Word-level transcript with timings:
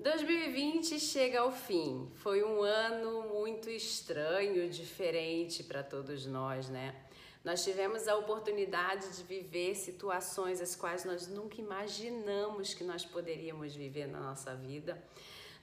2020 0.00 0.98
chega 0.98 1.40
ao 1.40 1.52
fim. 1.52 2.10
Foi 2.14 2.42
um 2.42 2.62
ano 2.62 3.28
muito 3.34 3.68
estranho, 3.68 4.70
diferente 4.70 5.62
para 5.62 5.82
todos 5.82 6.24
nós, 6.24 6.70
né? 6.70 6.96
Nós 7.44 7.62
tivemos 7.62 8.08
a 8.08 8.16
oportunidade 8.16 9.14
de 9.14 9.22
viver 9.22 9.74
situações 9.74 10.58
as 10.62 10.74
quais 10.74 11.04
nós 11.04 11.26
nunca 11.26 11.60
imaginamos 11.60 12.72
que 12.72 12.82
nós 12.82 13.04
poderíamos 13.04 13.74
viver 13.74 14.06
na 14.06 14.20
nossa 14.20 14.54
vida. 14.54 15.02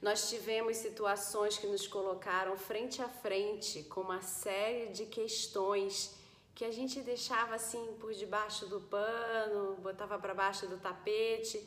Nós 0.00 0.30
tivemos 0.30 0.76
situações 0.76 1.58
que 1.58 1.66
nos 1.66 1.88
colocaram 1.88 2.56
frente 2.56 3.02
a 3.02 3.08
frente 3.08 3.82
com 3.84 4.02
uma 4.02 4.22
série 4.22 4.92
de 4.92 5.06
questões 5.06 6.14
que 6.54 6.64
a 6.64 6.70
gente 6.70 7.00
deixava 7.00 7.56
assim 7.56 7.84
por 7.98 8.12
debaixo 8.12 8.66
do 8.66 8.80
pano, 8.82 9.76
botava 9.82 10.16
para 10.16 10.32
baixo 10.32 10.68
do 10.68 10.78
tapete 10.78 11.60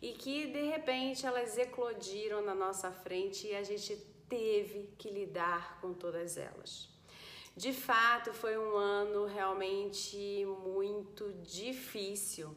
e 0.00 0.12
que 0.12 0.46
de 0.46 0.62
repente 0.62 1.26
elas 1.26 1.58
eclodiram 1.58 2.42
na 2.42 2.54
nossa 2.54 2.90
frente 2.90 3.48
e 3.48 3.54
a 3.54 3.62
gente 3.62 3.96
teve 4.28 4.90
que 4.98 5.10
lidar 5.10 5.80
com 5.80 5.92
todas 5.92 6.36
elas. 6.36 6.88
De 7.56 7.72
fato, 7.72 8.32
foi 8.32 8.56
um 8.56 8.76
ano 8.76 9.26
realmente 9.26 10.46
muito 10.64 11.32
difícil, 11.42 12.54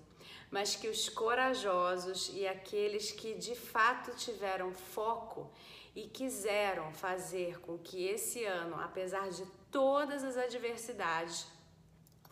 mas 0.52 0.76
que 0.76 0.88
os 0.88 1.09
corajosos 1.09 2.30
e 2.35 2.48
aqueles 2.48 3.12
que 3.12 3.34
de 3.34 3.55
fato 3.55 4.16
tiveram 4.16 4.71
foco 4.73 5.52
e 5.96 6.08
quiseram 6.08 6.91
fazer 6.94 7.60
com 7.62 7.80
que 7.80 8.05
esse 8.05 8.46
ano, 8.46 8.76
apesar 8.80 9.30
de 9.30 9.44
todas 9.71 10.23
as 10.23 10.38
adversidades, 10.38 11.48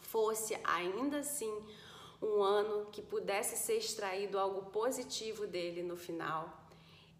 fosse 0.01 0.55
ainda 0.63 1.19
assim 1.19 1.51
um 2.21 2.43
ano 2.43 2.87
que 2.91 3.01
pudesse 3.01 3.55
ser 3.57 3.77
extraído 3.77 4.37
algo 4.37 4.69
positivo 4.71 5.47
dele 5.47 5.83
no 5.83 5.95
final. 5.95 6.67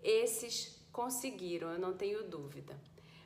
Esses 0.04 0.78
conseguiram, 0.92 1.72
eu 1.72 1.80
não 1.80 1.94
tenho 1.94 2.24
dúvida, 2.24 2.80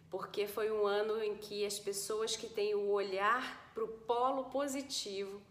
porque 0.09 0.47
foi 0.47 0.71
um 0.71 0.85
ano 0.85 1.23
em 1.23 1.35
que 1.35 1.65
as 1.65 1.79
pessoas 1.79 2.35
que 2.35 2.47
têm 2.47 2.75
o 2.75 2.89
olhar 2.91 3.71
para 3.73 3.83
o 3.83 3.87
polo 3.87 4.45
positivo, 4.45 5.41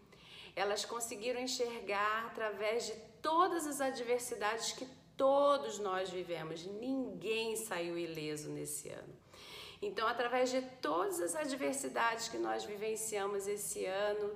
elas 0.55 0.85
conseguiram 0.85 1.41
enxergar 1.41 2.27
através 2.27 2.85
de 2.85 2.93
todas 3.21 3.65
as 3.67 3.81
adversidades 3.81 4.71
que 4.71 4.87
todos 5.17 5.79
nós 5.79 6.09
vivemos. 6.09 6.65
Ninguém 6.65 7.55
saiu 7.55 7.97
ileso 7.97 8.49
nesse 8.49 8.89
ano. 8.89 9.13
Então, 9.81 10.07
através 10.07 10.49
de 10.49 10.61
todas 10.81 11.19
as 11.19 11.35
adversidades 11.35 12.29
que 12.29 12.37
nós 12.37 12.63
vivenciamos 12.63 13.47
esse 13.47 13.85
ano, 13.85 14.31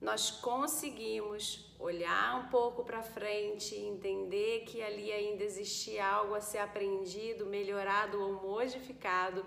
nós 0.00 0.30
conseguimos 0.30 1.74
olhar 1.78 2.36
um 2.36 2.48
pouco 2.48 2.84
para 2.84 3.02
frente, 3.02 3.74
entender 3.74 4.64
que 4.66 4.82
ali 4.82 5.10
ainda 5.10 5.42
existia 5.42 6.06
algo 6.06 6.34
a 6.34 6.40
ser 6.40 6.58
aprendido, 6.58 7.46
melhorado 7.46 8.20
ou 8.20 8.34
modificado 8.34 9.44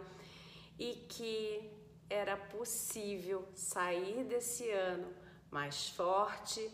e 0.77 0.93
que 1.07 1.69
era 2.09 2.35
possível 2.35 3.47
sair 3.53 4.23
desse 4.23 4.69
ano 4.69 5.13
mais 5.51 5.89
forte, 5.89 6.69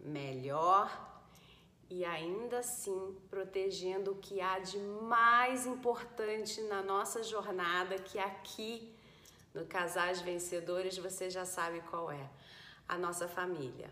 melhor 0.00 1.04
e 1.88 2.04
ainda 2.04 2.58
assim 2.58 3.16
protegendo 3.30 4.12
o 4.12 4.16
que 4.16 4.40
há 4.40 4.58
de 4.58 4.78
mais 4.78 5.66
importante 5.66 6.60
na 6.62 6.82
nossa 6.82 7.22
jornada, 7.22 7.98
que 7.98 8.18
aqui 8.18 8.94
no 9.54 9.66
Casais 9.66 10.20
Vencedores 10.20 10.98
você 10.98 11.30
já 11.30 11.44
sabe 11.44 11.80
qual 11.82 12.10
é 12.10 12.28
a 12.88 12.96
nossa 12.98 13.26
família. 13.26 13.90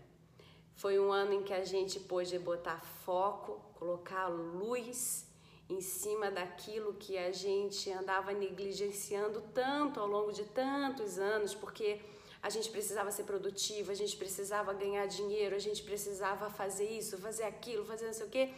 Foi 0.75 0.99
um 0.99 1.11
ano 1.11 1.33
em 1.33 1.43
que 1.43 1.53
a 1.53 1.63
gente 1.63 1.99
pôde 1.99 2.37
botar 2.37 2.79
foco, 3.05 3.61
colocar 3.75 4.27
luz 4.27 5.25
em 5.69 5.81
cima 5.81 6.29
daquilo 6.29 6.93
que 6.93 7.17
a 7.17 7.31
gente 7.31 7.89
andava 7.91 8.33
negligenciando 8.33 9.41
tanto 9.53 9.99
ao 9.99 10.07
longo 10.07 10.31
de 10.31 10.43
tantos 10.43 11.17
anos, 11.17 11.55
porque 11.55 12.01
a 12.41 12.49
gente 12.49 12.69
precisava 12.69 13.09
ser 13.09 13.23
produtivo, 13.23 13.89
a 13.89 13.95
gente 13.95 14.15
precisava 14.17 14.73
ganhar 14.73 15.05
dinheiro, 15.07 15.55
a 15.55 15.59
gente 15.59 15.81
precisava 15.81 16.49
fazer 16.49 16.89
isso, 16.89 17.17
fazer 17.17 17.43
aquilo, 17.43 17.85
fazer 17.85 18.05
não 18.05 18.13
sei 18.13 18.27
o 18.27 18.29
quê. 18.29 18.53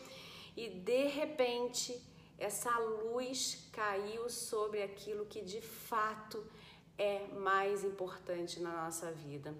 E 0.57 0.69
de 0.69 1.07
repente, 1.07 2.01
essa 2.37 2.77
luz 2.79 3.69
caiu 3.71 4.27
sobre 4.29 4.81
aquilo 4.81 5.25
que 5.25 5.41
de 5.41 5.61
fato 5.61 6.45
é 6.97 7.27
mais 7.27 7.83
importante 7.83 8.59
na 8.59 8.83
nossa 8.83 9.11
vida 9.11 9.53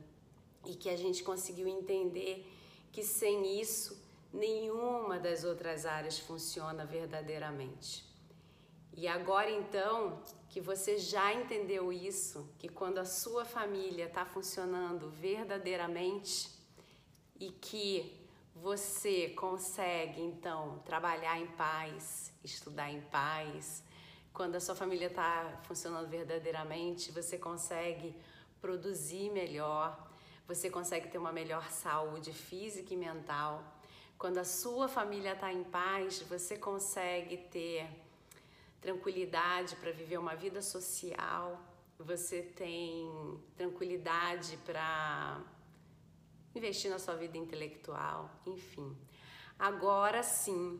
e 0.66 0.75
que 0.75 0.90
a 0.90 0.97
gente 0.97 1.23
conseguiu 1.23 1.68
entender 1.68 2.45
que 2.91 3.03
sem 3.03 3.59
isso 3.59 4.01
nenhuma 4.34 5.19
das 5.19 5.44
outras 5.44 5.85
áreas 5.85 6.19
funciona 6.19 6.85
verdadeiramente. 6.85 8.06
E 8.94 9.07
agora 9.07 9.50
então 9.51 10.22
que 10.50 10.59
você 10.59 10.97
já 10.97 11.34
entendeu 11.34 11.94
isso, 11.94 12.50
que 12.57 12.67
quando 12.67 12.97
a 12.97 13.06
sua 13.06 13.46
família 13.46 14.06
está 14.06 14.25
funcionando 14.25 15.09
verdadeiramente 15.09 16.50
e 17.40 17.51
que 17.51 18.28
você 18.56 19.29
consegue 19.29 20.19
então 20.22 20.79
trabalhar 20.79 21.40
em 21.40 21.47
paz, 21.47 22.34
estudar 22.44 22.91
em 22.91 23.01
paz, 23.01 23.84
quando 24.34 24.56
a 24.56 24.59
sua 24.59 24.75
família 24.75 25.07
está 25.07 25.62
funcionando 25.63 26.07
verdadeiramente, 26.07 27.12
você 27.12 27.38
consegue 27.38 28.16
produzir 28.59 29.29
melhor, 29.31 30.06
você 30.47 30.69
consegue 30.69 31.09
ter 31.09 31.18
uma 31.18 31.31
melhor 31.31 31.69
saúde 31.69 32.31
física 32.31 32.94
e 32.94 32.97
mental. 32.97 33.63
Quando 34.18 34.38
a 34.38 34.46
sua 34.46 34.88
família 34.88 35.34
está 35.34 35.52
em 35.52 35.63
paz, 35.63 36.22
você 36.22 36.58
consegue 36.58 37.38
ter 37.38 37.88
tranquilidade 38.80 39.75
para 39.75 39.91
viver 39.91 40.18
uma 40.18 40.35
vida 40.35 40.62
social, 40.62 41.59
você 42.00 42.41
tem 42.41 43.41
tranquilidade 43.56 44.58
para 44.66 45.41
investir 46.56 46.90
na 46.90 47.00
sua 47.00 47.16
vida 47.16 47.38
intelectual, 47.38 48.29
enfim. 48.46 48.96
Agora 49.59 50.24
sim, 50.24 50.79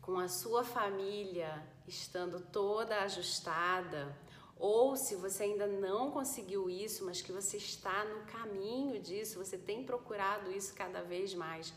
com 0.00 0.18
a 0.18 0.28
sua 0.28 0.64
família 0.64 1.62
estando 1.86 2.40
toda 2.40 3.02
ajustada, 3.02 4.16
ou 4.60 4.94
se 4.94 5.14
você 5.14 5.44
ainda 5.44 5.66
não 5.66 6.10
conseguiu 6.10 6.68
isso, 6.68 7.04
mas 7.04 7.22
que 7.22 7.32
você 7.32 7.56
está 7.56 8.04
no 8.04 8.20
caminho 8.26 9.00
disso, 9.00 9.42
você 9.42 9.56
tem 9.56 9.82
procurado 9.84 10.52
isso 10.52 10.74
cada 10.74 11.02
vez 11.02 11.34
mais. 11.34 11.72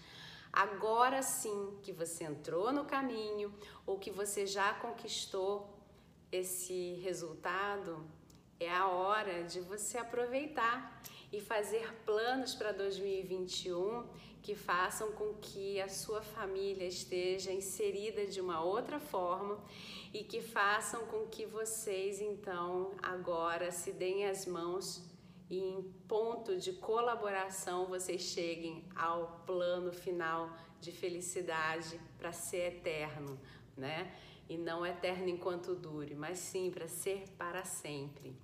Agora 0.52 1.22
sim 1.24 1.80
que 1.82 1.94
você 1.94 2.26
entrou 2.26 2.74
no 2.74 2.84
caminho 2.84 3.52
ou 3.86 3.98
que 3.98 4.12
você 4.12 4.46
já 4.46 4.74
conquistou 4.74 5.68
esse 6.30 6.96
resultado, 6.96 8.06
é 8.60 8.70
a 8.70 8.88
hora 8.88 9.44
de 9.44 9.62
você 9.62 9.98
aproveitar 9.98 11.02
e 11.32 11.40
fazer 11.40 11.94
planos 12.06 12.54
para 12.54 12.72
2021 12.72 14.06
que 14.44 14.56
façam 14.56 15.14
com 15.14 15.34
que 15.36 15.80
a 15.80 15.88
sua 15.88 16.22
família 16.22 16.86
esteja 16.86 17.52
inserida 17.52 18.28
de 18.28 18.42
uma 18.42 18.62
outra 18.62 19.00
forma 19.00 19.58
e 20.14 20.22
que 20.24 20.42
façam 20.42 21.06
com 21.08 21.26
que 21.28 21.46
vocês 21.46 22.20
então 22.20 22.92
agora 23.02 23.72
se 23.72 23.94
deem 23.94 24.28
as 24.28 24.46
mãos 24.46 25.02
e 25.50 25.60
em 25.60 25.82
ponto 26.10 26.58
de 26.58 26.74
colaboração 26.74 27.86
vocês 27.86 28.22
cheguem 28.22 28.84
ao 28.94 29.44
plano 29.46 29.94
final 29.94 30.54
de 30.82 30.92
felicidade 30.92 31.98
para 32.18 32.34
ser 32.34 32.74
eterno, 32.74 33.40
né? 33.78 34.14
E 34.50 34.58
não 34.58 34.86
eterno 34.86 35.30
enquanto 35.30 35.74
dure, 35.74 36.16
mas 36.16 36.38
sim 36.40 36.70
para 36.70 36.88
ser 36.88 37.30
para 37.38 37.64
sempre. 37.64 38.36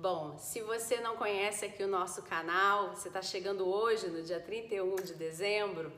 Bom, 0.00 0.38
se 0.38 0.60
você 0.62 1.00
não 1.00 1.16
conhece 1.16 1.64
aqui 1.64 1.82
o 1.82 1.88
nosso 1.88 2.22
canal, 2.22 2.94
você 2.94 3.08
está 3.08 3.20
chegando 3.20 3.68
hoje, 3.68 4.06
no 4.06 4.22
dia 4.22 4.38
31 4.38 4.94
de 4.94 5.14
dezembro, 5.14 5.92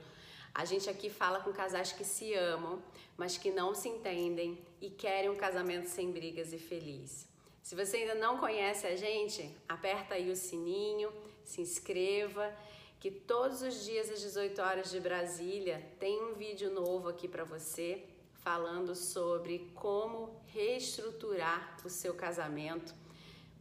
a 0.55 0.65
gente 0.65 0.89
aqui 0.89 1.11
fala 1.11 1.41
com 1.41 1.53
casais 1.53 1.93
que 1.93 2.03
se 2.03 2.33
amam, 2.33 2.83
mas 3.19 3.37
que 3.37 3.51
não 3.51 3.75
se 3.75 3.91
entendem 3.91 4.59
e 4.81 4.89
querem 4.89 5.29
um 5.29 5.37
casamento 5.37 5.87
sem 5.87 6.11
brigas 6.11 6.51
e 6.55 6.59
feliz. 6.59 7.29
Se 7.63 7.75
você 7.75 7.99
ainda 7.99 8.15
não 8.15 8.39
conhece 8.39 8.87
a 8.87 8.97
gente, 8.97 9.55
aperta 9.69 10.15
aí 10.15 10.31
o 10.31 10.37
sininho, 10.37 11.13
se 11.45 11.61
inscreva, 11.61 12.57
que 12.99 13.11
todos 13.11 13.61
os 13.61 13.85
dias 13.85 14.11
às 14.11 14.23
18 14.23 14.63
horas 14.63 14.91
de 14.91 14.99
Brasília 14.99 15.87
tem 15.99 16.23
um 16.23 16.33
vídeo 16.33 16.71
novo 16.71 17.11
aqui 17.11 17.29
para 17.29 17.45
você 17.45 18.03
falando 18.37 18.95
sobre 18.95 19.71
como 19.75 20.41
reestruturar 20.47 21.77
o 21.85 21.91
seu 21.91 22.15
casamento 22.15 22.95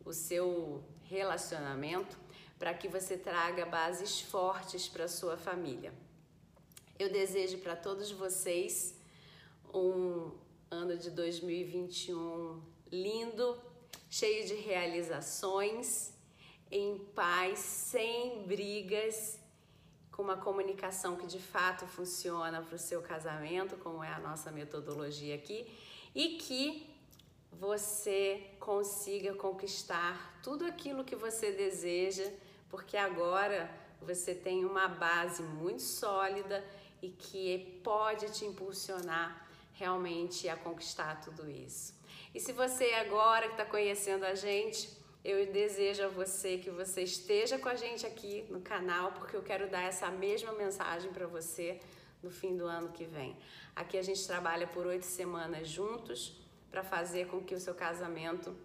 o 0.05 0.13
seu 0.13 0.83
relacionamento 1.03 2.17
para 2.57 2.73
que 2.73 2.87
você 2.87 3.17
traga 3.17 3.65
bases 3.65 4.21
fortes 4.21 4.87
para 4.87 5.07
sua 5.07 5.37
família. 5.37 5.93
Eu 6.97 7.09
desejo 7.09 7.59
para 7.59 7.75
todos 7.75 8.11
vocês 8.11 8.95
um 9.73 10.31
ano 10.69 10.97
de 10.97 11.09
2021 11.09 12.61
lindo, 12.91 13.57
cheio 14.09 14.45
de 14.45 14.55
realizações, 14.55 16.13
em 16.71 16.97
paz, 17.15 17.59
sem 17.59 18.43
brigas, 18.43 19.39
com 20.11 20.21
uma 20.21 20.37
comunicação 20.37 21.15
que 21.15 21.25
de 21.25 21.39
fato 21.39 21.87
funciona 21.87 22.61
para 22.61 22.75
o 22.75 22.79
seu 22.79 23.01
casamento, 23.01 23.77
como 23.77 24.03
é 24.03 24.11
a 24.11 24.19
nossa 24.19 24.51
metodologia 24.51 25.35
aqui, 25.35 25.65
e 26.13 26.37
que 26.37 26.89
você 27.51 28.51
consiga 28.59 29.33
conquistar 29.33 30.39
tudo 30.43 30.65
aquilo 30.65 31.03
que 31.03 31.15
você 31.15 31.51
deseja, 31.51 32.29
porque 32.69 32.95
agora 32.95 33.69
você 34.01 34.33
tem 34.33 34.65
uma 34.65 34.87
base 34.87 35.43
muito 35.43 35.81
sólida 35.81 36.63
e 37.01 37.09
que 37.09 37.79
pode 37.83 38.31
te 38.31 38.45
impulsionar 38.45 39.47
realmente 39.73 40.47
a 40.47 40.55
conquistar 40.55 41.21
tudo 41.21 41.49
isso. 41.49 41.93
E 42.33 42.39
se 42.39 42.51
você 42.51 42.93
agora 42.93 43.47
que 43.47 43.53
está 43.53 43.65
conhecendo 43.65 44.25
a 44.25 44.35
gente, 44.35 44.89
eu 45.23 45.51
desejo 45.51 46.03
a 46.03 46.07
você 46.07 46.57
que 46.57 46.69
você 46.69 47.03
esteja 47.03 47.57
com 47.57 47.67
a 47.67 47.75
gente 47.75 48.05
aqui 48.05 48.45
no 48.49 48.61
canal, 48.61 49.11
porque 49.13 49.35
eu 49.35 49.41
quero 49.41 49.69
dar 49.69 49.83
essa 49.83 50.09
mesma 50.09 50.53
mensagem 50.53 51.11
para 51.11 51.27
você 51.27 51.79
no 52.21 52.29
fim 52.29 52.55
do 52.55 52.65
ano 52.65 52.89
que 52.89 53.05
vem. 53.05 53.35
Aqui 53.75 53.97
a 53.97 54.01
gente 54.01 54.25
trabalha 54.25 54.67
por 54.67 54.85
oito 54.85 55.05
semanas 55.05 55.67
juntos 55.67 56.37
para 56.69 56.83
fazer 56.83 57.27
com 57.27 57.41
que 57.41 57.55
o 57.55 57.59
seu 57.59 57.73
casamento 57.73 58.55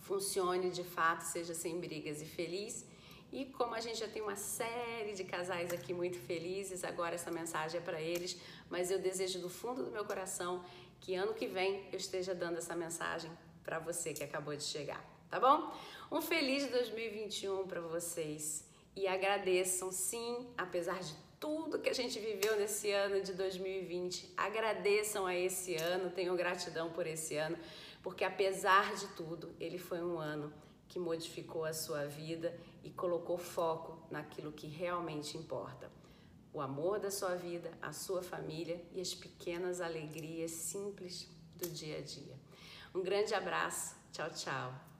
funcione 0.00 0.70
de 0.70 0.84
fato, 0.84 1.22
seja 1.22 1.54
sem 1.54 1.80
brigas 1.80 2.20
e 2.20 2.26
feliz. 2.26 2.84
E 3.32 3.46
como 3.46 3.74
a 3.74 3.80
gente 3.80 3.98
já 3.98 4.08
tem 4.08 4.20
uma 4.20 4.36
série 4.36 5.14
de 5.14 5.24
casais 5.24 5.72
aqui 5.72 5.94
muito 5.94 6.18
felizes, 6.18 6.84
agora 6.84 7.14
essa 7.14 7.30
mensagem 7.30 7.80
é 7.80 7.82
para 7.82 8.00
eles, 8.00 8.38
mas 8.68 8.90
eu 8.90 8.98
desejo 8.98 9.40
do 9.40 9.48
fundo 9.48 9.82
do 9.82 9.90
meu 9.90 10.04
coração 10.04 10.62
que 11.00 11.14
ano 11.14 11.32
que 11.32 11.46
vem 11.46 11.88
eu 11.90 11.96
esteja 11.96 12.34
dando 12.34 12.58
essa 12.58 12.76
mensagem 12.76 13.30
para 13.64 13.78
você 13.78 14.12
que 14.12 14.22
acabou 14.22 14.54
de 14.54 14.64
chegar, 14.64 15.02
tá 15.30 15.40
bom? 15.40 15.72
Um 16.10 16.20
feliz 16.20 16.70
2021 16.70 17.66
para 17.66 17.80
vocês 17.80 18.68
e 18.94 19.08
agradeçam 19.08 19.90
sim, 19.90 20.46
apesar 20.58 21.00
de 21.00 21.14
tudo 21.42 21.80
que 21.80 21.90
a 21.90 21.92
gente 21.92 22.20
viveu 22.20 22.56
nesse 22.56 22.92
ano 22.92 23.20
de 23.20 23.32
2020. 23.32 24.32
Agradeçam 24.36 25.26
a 25.26 25.34
esse 25.34 25.74
ano, 25.74 26.08
tenham 26.08 26.36
gratidão 26.36 26.92
por 26.92 27.04
esse 27.04 27.36
ano, 27.36 27.58
porque 28.00 28.22
apesar 28.22 28.94
de 28.94 29.08
tudo, 29.08 29.52
ele 29.58 29.76
foi 29.76 30.00
um 30.00 30.20
ano 30.20 30.54
que 30.86 31.00
modificou 31.00 31.64
a 31.64 31.72
sua 31.72 32.06
vida 32.06 32.56
e 32.84 32.90
colocou 32.90 33.36
foco 33.36 34.06
naquilo 34.08 34.52
que 34.52 34.68
realmente 34.68 35.36
importa. 35.36 35.90
O 36.52 36.60
amor 36.60 37.00
da 37.00 37.10
sua 37.10 37.34
vida, 37.34 37.72
a 37.82 37.92
sua 37.92 38.22
família 38.22 38.80
e 38.92 39.00
as 39.00 39.12
pequenas 39.12 39.80
alegrias 39.80 40.52
simples 40.52 41.28
do 41.56 41.68
dia 41.68 41.98
a 41.98 42.02
dia. 42.02 42.38
Um 42.94 43.02
grande 43.02 43.34
abraço. 43.34 43.96
Tchau, 44.12 44.30
tchau. 44.30 44.91